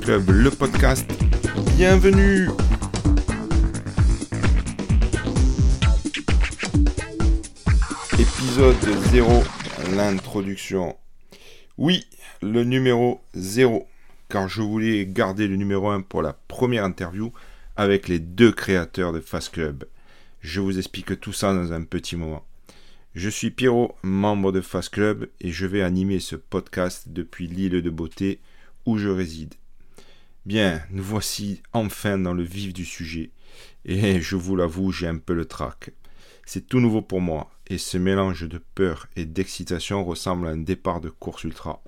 Club, 0.00 0.30
le 0.30 0.50
podcast. 0.50 1.08
Bienvenue 1.76 2.48
Épisode 8.18 8.76
0, 9.10 9.42
l'introduction. 9.96 10.96
Oui, 11.76 12.04
le 12.42 12.64
numéro 12.64 13.20
0, 13.34 13.86
car 14.28 14.48
je 14.48 14.62
voulais 14.62 15.06
garder 15.06 15.46
le 15.46 15.56
numéro 15.56 15.88
1 15.88 16.02
pour 16.02 16.22
la 16.22 16.32
première 16.32 16.84
interview 16.84 17.32
avec 17.76 18.08
les 18.08 18.18
deux 18.18 18.52
créateurs 18.52 19.12
de 19.12 19.20
Fast 19.20 19.52
Club. 19.52 19.84
Je 20.40 20.60
vous 20.60 20.78
explique 20.78 21.20
tout 21.20 21.32
ça 21.32 21.54
dans 21.54 21.72
un 21.72 21.84
petit 21.84 22.16
moment. 22.16 22.44
Je 23.14 23.28
suis 23.28 23.50
Pierrot, 23.50 23.96
membre 24.02 24.52
de 24.52 24.60
Fast 24.60 24.90
Club, 24.90 25.28
et 25.40 25.50
je 25.50 25.66
vais 25.66 25.82
animer 25.82 26.20
ce 26.20 26.36
podcast 26.36 27.04
depuis 27.08 27.46
l'île 27.46 27.82
de 27.82 27.90
beauté 27.90 28.40
où 28.86 28.98
je 28.98 29.08
réside. 29.08 29.54
Bien, 30.48 30.80
nous 30.88 31.02
voici 31.02 31.60
enfin 31.74 32.16
dans 32.16 32.32
le 32.32 32.42
vif 32.42 32.72
du 32.72 32.86
sujet, 32.86 33.28
et 33.84 34.18
je 34.18 34.34
vous 34.34 34.56
l'avoue, 34.56 34.92
j'ai 34.92 35.06
un 35.06 35.18
peu 35.18 35.34
le 35.34 35.44
trac. 35.44 35.90
C'est 36.46 36.66
tout 36.66 36.80
nouveau 36.80 37.02
pour 37.02 37.20
moi, 37.20 37.50
et 37.66 37.76
ce 37.76 37.98
mélange 37.98 38.48
de 38.48 38.58
peur 38.74 39.08
et 39.14 39.26
d'excitation 39.26 40.02
ressemble 40.02 40.46
à 40.46 40.52
un 40.52 40.56
départ 40.56 41.02
de 41.02 41.10
course 41.10 41.44
ultra. 41.44 41.82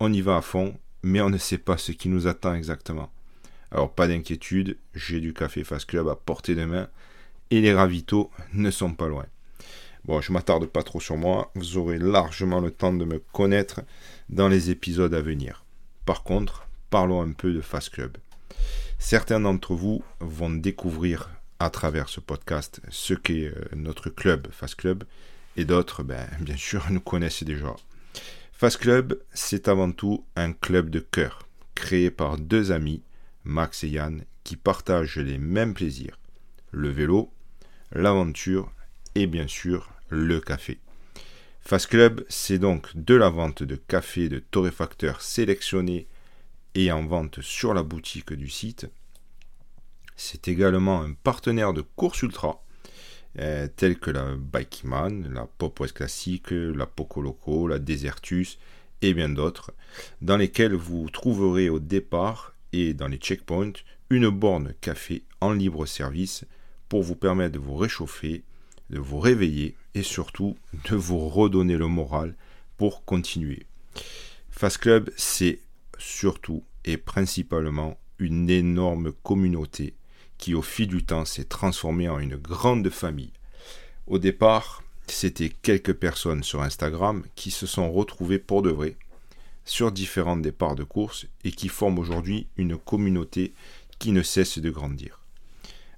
On 0.00 0.12
y 0.12 0.20
va 0.20 0.36
à 0.36 0.42
fond, 0.42 0.76
mais 1.02 1.22
on 1.22 1.30
ne 1.30 1.38
sait 1.38 1.56
pas 1.56 1.78
ce 1.78 1.92
qui 1.92 2.10
nous 2.10 2.26
attend 2.26 2.52
exactement. 2.52 3.10
Alors 3.70 3.94
pas 3.94 4.06
d'inquiétude, 4.06 4.76
j'ai 4.94 5.20
du 5.20 5.32
café 5.32 5.64
Fast 5.64 5.86
Club 5.86 6.06
à 6.08 6.14
portée 6.14 6.54
de 6.54 6.66
main, 6.66 6.90
et 7.50 7.62
les 7.62 7.72
ravitaux 7.72 8.30
ne 8.52 8.70
sont 8.70 8.92
pas 8.92 9.08
loin. 9.08 9.24
Bon, 10.04 10.20
je 10.20 10.30
m'attarde 10.30 10.66
pas 10.66 10.82
trop 10.82 11.00
sur 11.00 11.16
moi, 11.16 11.50
vous 11.54 11.78
aurez 11.78 11.98
largement 11.98 12.60
le 12.60 12.70
temps 12.70 12.92
de 12.92 13.06
me 13.06 13.18
connaître 13.32 13.80
dans 14.28 14.48
les 14.48 14.68
épisodes 14.68 15.14
à 15.14 15.22
venir. 15.22 15.64
Par 16.04 16.22
contre, 16.22 16.68
parlons 16.94 17.22
un 17.22 17.32
peu 17.32 17.52
de 17.52 17.60
Fast 17.60 17.90
Club. 17.90 18.18
Certains 19.00 19.40
d'entre 19.40 19.74
vous 19.74 20.04
vont 20.20 20.50
découvrir 20.50 21.28
à 21.58 21.68
travers 21.68 22.08
ce 22.08 22.20
podcast 22.20 22.80
ce 22.88 23.14
qu'est 23.14 23.48
euh, 23.48 23.64
notre 23.74 24.10
club 24.10 24.46
Fast 24.52 24.76
Club 24.76 25.02
et 25.56 25.64
d'autres, 25.64 26.04
ben, 26.04 26.24
bien 26.40 26.56
sûr, 26.56 26.86
nous 26.90 27.00
connaissent 27.00 27.42
déjà. 27.42 27.74
Fast 28.52 28.76
Club, 28.76 29.18
c'est 29.32 29.66
avant 29.66 29.90
tout 29.90 30.24
un 30.36 30.52
club 30.52 30.88
de 30.88 31.00
cœur 31.00 31.48
créé 31.74 32.12
par 32.12 32.38
deux 32.38 32.70
amis, 32.70 33.02
Max 33.42 33.82
et 33.82 33.88
Yann, 33.88 34.22
qui 34.44 34.54
partagent 34.54 35.18
les 35.18 35.38
mêmes 35.38 35.74
plaisirs 35.74 36.16
le 36.70 36.90
vélo, 36.90 37.32
l'aventure 37.90 38.70
et 39.16 39.26
bien 39.26 39.48
sûr 39.48 39.90
le 40.10 40.38
café. 40.38 40.78
Fast 41.60 41.88
Club, 41.88 42.24
c'est 42.28 42.58
donc 42.58 42.86
de 42.94 43.16
la 43.16 43.30
vente 43.30 43.64
de 43.64 43.74
café 43.74 44.28
de 44.28 44.38
torréfacteurs 44.38 45.22
sélectionnés 45.22 46.06
et 46.74 46.92
en 46.92 47.04
vente 47.06 47.40
sur 47.40 47.74
la 47.74 47.82
boutique 47.82 48.32
du 48.32 48.48
site 48.48 48.88
c'est 50.16 50.48
également 50.48 51.02
un 51.02 51.12
partenaire 51.14 51.72
de 51.72 51.80
courses 51.80 52.22
ultra, 52.22 52.62
euh, 53.38 53.66
tels 53.76 53.98
que 53.98 54.10
la 54.10 54.36
Bikeman, 54.36 55.32
la 55.32 55.46
Pop 55.46 55.78
West 55.80 55.94
Classique, 55.94 56.50
la 56.50 56.86
Poco 56.86 57.20
Loco, 57.20 57.66
la 57.66 57.78
Desertus 57.78 58.58
et 59.02 59.12
bien 59.12 59.28
d'autres, 59.28 59.72
dans 60.20 60.36
lesquels 60.36 60.74
vous 60.74 61.10
trouverez 61.10 61.68
au 61.68 61.80
départ 61.80 62.54
et 62.72 62.94
dans 62.94 63.08
les 63.08 63.16
checkpoints 63.16 63.72
une 64.10 64.28
borne 64.28 64.74
café 64.80 65.24
en 65.40 65.52
libre 65.52 65.86
service 65.86 66.44
pour 66.88 67.02
vous 67.02 67.16
permettre 67.16 67.54
de 67.54 67.58
vous 67.58 67.76
réchauffer, 67.76 68.44
de 68.90 68.98
vous 68.98 69.18
réveiller 69.18 69.74
et 69.94 70.02
surtout 70.02 70.56
de 70.88 70.96
vous 70.96 71.28
redonner 71.28 71.76
le 71.76 71.88
moral 71.88 72.36
pour 72.76 73.04
continuer. 73.04 73.66
Fast 74.50 74.78
Club, 74.78 75.10
c'est 75.16 75.58
surtout 76.04 76.64
et 76.84 76.96
principalement 76.96 77.98
une 78.18 78.50
énorme 78.50 79.12
communauté 79.22 79.94
qui 80.38 80.54
au 80.54 80.62
fil 80.62 80.88
du 80.88 81.04
temps 81.04 81.24
s'est 81.24 81.44
transformé 81.44 82.08
en 82.08 82.18
une 82.18 82.36
grande 82.36 82.88
famille. 82.90 83.32
Au 84.06 84.18
départ, 84.18 84.82
c'était 85.06 85.48
quelques 85.48 85.94
personnes 85.94 86.42
sur 86.42 86.62
Instagram 86.62 87.24
qui 87.34 87.50
se 87.50 87.66
sont 87.66 87.90
retrouvées 87.90 88.38
pour 88.38 88.62
de 88.62 88.70
vrai 88.70 88.96
sur 89.64 89.92
différents 89.92 90.36
départs 90.36 90.74
de 90.74 90.84
course 90.84 91.26
et 91.42 91.52
qui 91.52 91.68
forment 91.68 91.98
aujourd'hui 91.98 92.48
une 92.58 92.76
communauté 92.76 93.54
qui 93.98 94.12
ne 94.12 94.22
cesse 94.22 94.58
de 94.58 94.70
grandir. 94.70 95.20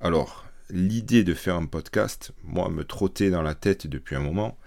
Alors, 0.00 0.44
l'idée 0.68 1.22
de 1.22 1.34
faire 1.34 1.54
un 1.54 1.66
podcast, 1.66 2.32
moi, 2.42 2.68
me 2.70 2.84
trottait 2.84 3.30
dans 3.30 3.42
la 3.42 3.54
tête 3.54 3.86
depuis 3.86 4.16
un 4.16 4.20
moment, 4.20 4.58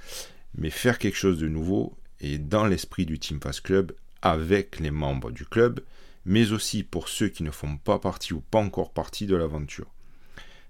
mais 0.57 0.69
faire 0.69 0.97
quelque 0.97 1.17
chose 1.17 1.39
de 1.39 1.49
nouveau 1.49 1.97
et 2.21 2.37
dans 2.37 2.65
l'esprit 2.65 3.05
du 3.05 3.19
Team 3.19 3.41
Fast 3.41 3.61
Club 3.61 3.91
avec 4.25 4.79
les 4.79 4.89
membres 4.89 5.29
du 5.29 5.45
club, 5.45 5.81
mais 6.25 6.51
aussi 6.51 6.81
pour 6.81 7.09
ceux 7.09 7.29
qui 7.29 7.43
ne 7.43 7.51
font 7.51 7.77
pas 7.77 7.99
partie 7.99 8.33
ou 8.33 8.41
pas 8.41 8.57
encore 8.57 8.91
partie 8.91 9.27
de 9.27 9.35
l'aventure. 9.35 9.85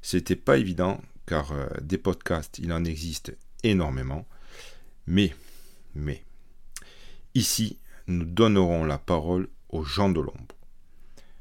C'était 0.01 0.35
pas 0.35 0.57
évident 0.57 0.99
car 1.25 1.53
euh, 1.53 1.67
des 1.81 1.97
podcasts, 1.97 2.59
il 2.59 2.73
en 2.73 2.83
existe 2.83 3.35
énormément, 3.63 4.27
mais, 5.07 5.33
mais, 5.95 6.25
ici, 7.33 7.79
nous 8.07 8.25
donnerons 8.25 8.83
la 8.83 8.97
parole 8.97 9.47
aux 9.69 9.85
gens 9.85 10.09
de 10.09 10.19
l'ombre. 10.19 10.55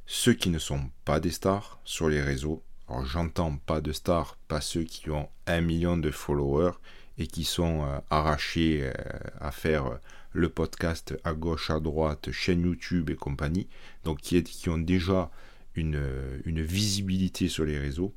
Ceux 0.06 0.34
qui 0.34 0.50
ne 0.50 0.60
sont 0.60 0.88
pas 1.04 1.18
des 1.18 1.32
stars 1.32 1.80
sur 1.84 2.08
les 2.08 2.22
réseaux, 2.22 2.62
alors 2.88 3.04
j'entends 3.04 3.56
pas 3.56 3.80
de 3.80 3.90
stars, 3.90 4.38
pas 4.46 4.60
ceux 4.60 4.84
qui 4.84 5.10
ont 5.10 5.28
un 5.48 5.62
million 5.62 5.96
de 5.96 6.12
followers 6.12 6.78
et 7.18 7.26
qui 7.26 7.42
sont 7.42 7.84
euh, 7.84 7.98
arrachés 8.08 8.82
euh, 8.84 8.92
à 9.40 9.50
faire 9.50 9.98
le 10.34 10.48
podcast 10.48 11.14
à 11.22 11.32
gauche, 11.32 11.70
à 11.70 11.78
droite, 11.78 12.32
chaîne 12.32 12.62
YouTube 12.62 13.08
et 13.08 13.14
compagnie, 13.14 13.68
donc 14.02 14.20
qui, 14.20 14.42
qui 14.42 14.68
ont 14.68 14.78
déjà 14.78 15.30
une, 15.76 15.96
visibilité 16.44 17.48
sur 17.48 17.64
les 17.64 17.78
réseaux. 17.78 18.12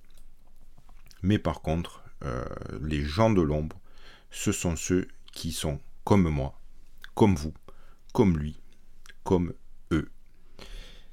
Mais 1.22 1.38
par 1.38 1.62
contre, 1.62 2.04
euh, 2.26 2.44
les 2.82 3.04
gens 3.04 3.30
de 3.30 3.42
l'ombre, 3.42 3.80
ce 4.32 4.52
sont 4.52 4.76
ceux 4.76 5.08
qui 5.32 5.52
sont 5.52 5.80
comme 6.04 6.28
moi, 6.28 6.60
comme 7.14 7.36
vous, 7.36 7.54
comme 8.14 8.38
lui, 8.38 8.60
comme 9.24 9.54
eux. 9.92 10.10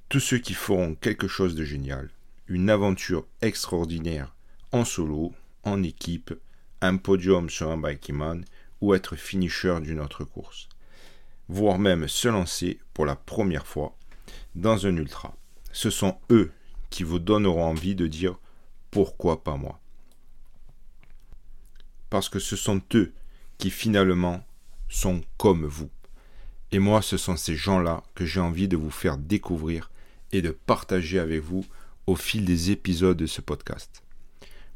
Tous 0.08 0.20
ceux 0.20 0.38
qui 0.38 0.54
feront 0.54 0.94
quelque 0.94 1.28
chose 1.28 1.54
de 1.54 1.64
génial, 1.64 2.10
une 2.48 2.70
aventure 2.70 3.26
extraordinaire 3.42 4.34
en 4.72 4.86
solo, 4.86 5.34
en 5.64 5.82
équipe, 5.82 6.32
un 6.80 6.96
podium 6.96 7.50
sur 7.50 7.70
un 7.70 7.76
bikeman 7.76 8.44
ou 8.80 8.94
être 8.94 9.16
finisher 9.16 9.78
d'une 9.82 10.00
autre 10.00 10.24
course 10.24 10.68
voire 11.48 11.78
même 11.78 12.08
se 12.08 12.28
lancer 12.28 12.78
pour 12.92 13.06
la 13.06 13.16
première 13.16 13.66
fois 13.66 13.96
dans 14.54 14.86
un 14.86 14.96
ultra. 14.96 15.36
Ce 15.72 15.90
sont 15.90 16.16
eux 16.30 16.52
qui 16.90 17.02
vous 17.02 17.18
donneront 17.18 17.64
envie 17.64 17.94
de 17.94 18.06
dire 18.06 18.38
pourquoi 18.90 19.42
pas 19.42 19.56
moi. 19.56 19.80
Parce 22.10 22.28
que 22.28 22.38
ce 22.38 22.56
sont 22.56 22.80
eux 22.94 23.12
qui 23.58 23.70
finalement 23.70 24.44
sont 24.88 25.22
comme 25.36 25.66
vous. 25.66 25.90
Et 26.70 26.78
moi, 26.78 27.02
ce 27.02 27.16
sont 27.16 27.36
ces 27.36 27.56
gens-là 27.56 28.02
que 28.14 28.24
j'ai 28.24 28.40
envie 28.40 28.68
de 28.68 28.76
vous 28.76 28.90
faire 28.90 29.18
découvrir 29.18 29.90
et 30.32 30.42
de 30.42 30.50
partager 30.50 31.18
avec 31.18 31.42
vous 31.42 31.64
au 32.06 32.16
fil 32.16 32.44
des 32.44 32.70
épisodes 32.70 33.16
de 33.16 33.26
ce 33.26 33.40
podcast. 33.40 34.02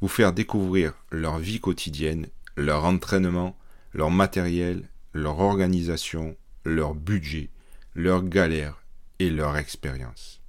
Vous 0.00 0.08
faire 0.08 0.32
découvrir 0.32 0.94
leur 1.10 1.38
vie 1.38 1.60
quotidienne, 1.60 2.26
leur 2.56 2.84
entraînement, 2.84 3.56
leur 3.92 4.10
matériel, 4.10 4.88
leur 5.12 5.40
organisation, 5.40 6.36
leur 6.68 6.94
budget, 6.94 7.50
leurs 7.94 8.24
galères 8.24 8.82
et 9.18 9.30
leur 9.30 9.56
expérience. 9.56 10.40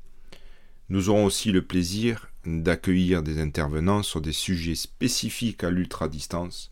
Nous 0.89 1.09
aurons 1.09 1.25
aussi 1.25 1.51
le 1.51 1.61
plaisir 1.61 2.29
d'accueillir 2.45 3.21
des 3.21 3.39
intervenants 3.39 4.03
sur 4.03 4.21
des 4.21 4.31
sujets 4.31 4.75
spécifiques 4.75 5.63
à 5.63 5.69
l'ultra-distance, 5.69 6.71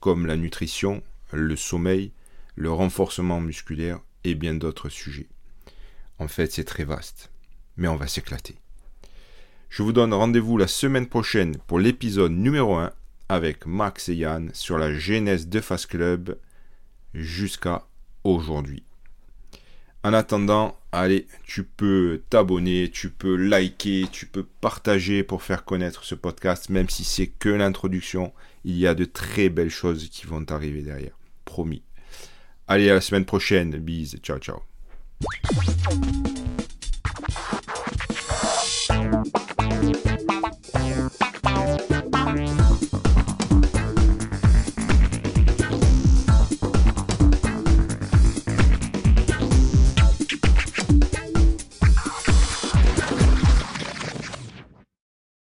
comme 0.00 0.26
la 0.26 0.36
nutrition, 0.36 1.02
le 1.32 1.56
sommeil, 1.56 2.12
le 2.54 2.70
renforcement 2.70 3.40
musculaire 3.40 4.00
et 4.24 4.34
bien 4.34 4.54
d'autres 4.54 4.88
sujets. 4.88 5.28
En 6.18 6.28
fait, 6.28 6.52
c'est 6.52 6.64
très 6.64 6.84
vaste, 6.84 7.30
mais 7.76 7.88
on 7.88 7.96
va 7.96 8.06
s'éclater. 8.06 8.56
Je 9.68 9.82
vous 9.82 9.92
donne 9.92 10.14
rendez-vous 10.14 10.56
la 10.56 10.66
semaine 10.66 11.06
prochaine 11.06 11.58
pour 11.66 11.78
l'épisode 11.78 12.32
numéro 12.32 12.76
1 12.76 12.92
avec 13.28 13.66
Max 13.66 14.08
et 14.08 14.14
Yann 14.14 14.50
sur 14.54 14.78
la 14.78 14.94
genèse 14.94 15.48
de 15.48 15.60
Fast 15.60 15.88
Club 15.88 16.38
jusqu'à 17.12 17.86
aujourd'hui. 18.24 18.82
En 20.04 20.12
attendant, 20.12 20.76
allez, 20.92 21.26
tu 21.44 21.64
peux 21.64 22.22
t'abonner, 22.30 22.90
tu 22.90 23.10
peux 23.10 23.34
liker, 23.34 24.06
tu 24.12 24.26
peux 24.26 24.44
partager 24.60 25.22
pour 25.22 25.42
faire 25.42 25.64
connaître 25.64 26.04
ce 26.04 26.14
podcast, 26.14 26.70
même 26.70 26.88
si 26.88 27.04
c'est 27.04 27.26
que 27.26 27.48
l'introduction. 27.48 28.32
Il 28.64 28.76
y 28.76 28.86
a 28.86 28.94
de 28.94 29.04
très 29.04 29.48
belles 29.48 29.70
choses 29.70 30.08
qui 30.08 30.26
vont 30.26 30.44
arriver 30.50 30.82
derrière. 30.82 31.18
Promis. 31.44 31.82
Allez, 32.68 32.90
à 32.90 32.94
la 32.94 33.00
semaine 33.00 33.24
prochaine. 33.24 33.76
Bise. 33.78 34.18
Ciao, 34.22 34.38
ciao. 34.38 34.62